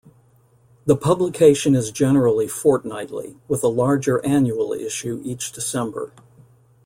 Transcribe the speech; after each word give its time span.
The 0.87 0.95
publication 0.97 1.75
is 1.75 1.91
generally 1.91 2.47
fortnightly, 2.47 3.37
with 3.47 3.63
a 3.63 3.67
larger 3.67 4.19
annual 4.25 4.73
issue 4.73 5.21
each 5.23 5.51
December. 5.51 6.11